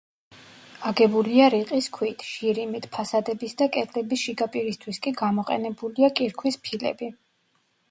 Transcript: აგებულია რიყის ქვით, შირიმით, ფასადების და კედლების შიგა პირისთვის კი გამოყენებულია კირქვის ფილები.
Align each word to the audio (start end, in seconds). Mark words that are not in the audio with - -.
აგებულია 0.91 1.49
რიყის 1.53 1.89
ქვით, 1.97 2.25
შირიმით, 2.29 2.87
ფასადების 2.97 3.55
და 3.61 3.69
კედლების 3.77 4.25
შიგა 4.25 4.49
პირისთვის 4.57 5.03
კი 5.07 5.15
გამოყენებულია 5.23 6.13
კირქვის 6.19 6.61
ფილები. 6.67 7.15